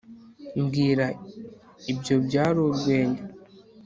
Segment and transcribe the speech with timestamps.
[0.63, 1.05] mbwira
[1.91, 3.21] ibyo byari urwenya